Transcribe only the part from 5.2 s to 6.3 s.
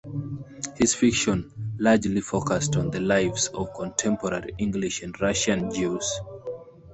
Russian Jews.